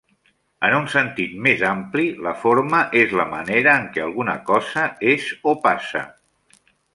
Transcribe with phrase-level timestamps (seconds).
[0.67, 5.29] En un sentit més ampli, la forma és la manera en què alguna cosa és
[5.53, 6.03] o passa.